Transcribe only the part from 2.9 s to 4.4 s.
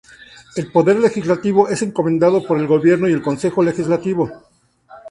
y el Consejo Legislativo.